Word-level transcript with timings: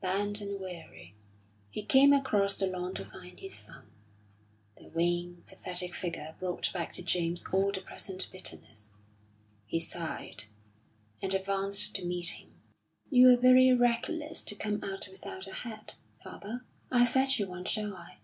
Bent 0.00 0.40
and 0.40 0.60
weary, 0.60 1.16
he 1.68 1.84
came 1.84 2.12
across 2.12 2.54
the 2.54 2.68
lawn 2.68 2.94
to 2.94 3.04
find 3.06 3.40
his 3.40 3.56
son. 3.58 3.90
The 4.76 4.86
wan, 4.90 5.42
pathetic 5.48 5.96
figure 5.96 6.36
brought 6.38 6.72
back 6.72 6.92
to 6.92 7.02
James 7.02 7.44
all 7.52 7.72
the 7.72 7.80
present 7.80 8.28
bitterness. 8.30 8.90
He 9.66 9.80
sighed, 9.80 10.44
and 11.20 11.34
advanced 11.34 11.92
to 11.96 12.04
meet 12.04 12.38
him. 12.40 12.52
"You're 13.10 13.36
very 13.36 13.72
reckless 13.72 14.44
to 14.44 14.54
come 14.54 14.78
out 14.84 15.08
without 15.10 15.48
a 15.48 15.52
hat, 15.54 15.96
father. 16.22 16.64
I'll 16.92 17.04
fetch 17.06 17.40
you 17.40 17.48
one, 17.48 17.64
shall 17.64 17.92
I?" 17.96 18.18